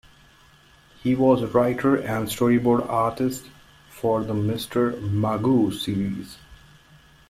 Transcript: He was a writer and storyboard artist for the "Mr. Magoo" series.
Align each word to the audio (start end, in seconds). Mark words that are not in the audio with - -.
He 1.03 1.13
was 1.13 1.43
a 1.43 1.47
writer 1.47 1.95
and 1.95 2.27
storyboard 2.27 2.89
artist 2.89 3.45
for 3.87 4.23
the 4.23 4.33
"Mr. 4.33 4.99
Magoo" 4.99 5.71
series. 5.71 6.39